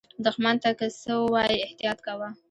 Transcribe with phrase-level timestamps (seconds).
[0.25, 2.29] دښمن ته که څه ووایې، احتیاط کوه